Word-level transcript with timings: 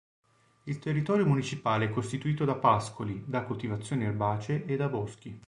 Il 0.63 0.79
territorio 0.79 1.27
municipale 1.27 1.85
è 1.85 1.89
costituito 1.91 2.43
da 2.43 2.55
pascoli, 2.55 3.23
da 3.27 3.43
coltivazioni 3.43 4.05
erbacee 4.05 4.65
e 4.65 4.75
da 4.75 4.89
boschi. 4.89 5.39